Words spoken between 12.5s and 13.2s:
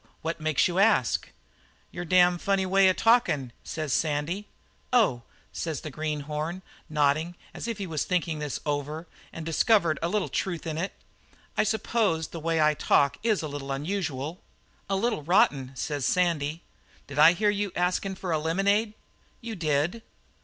I talk